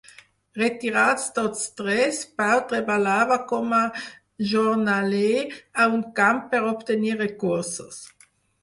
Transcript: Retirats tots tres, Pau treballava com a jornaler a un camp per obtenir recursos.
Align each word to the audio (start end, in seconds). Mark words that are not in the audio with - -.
Retirats 0.59 1.27
tots 1.35 1.61
tres, 1.81 2.21
Pau 2.41 2.63
treballava 2.73 3.39
com 3.53 3.77
a 3.83 3.85
jornaler 4.55 5.37
a 5.85 5.89
un 5.99 6.05
camp 6.23 6.43
per 6.57 6.65
obtenir 6.75 7.19
recursos. 7.25 8.05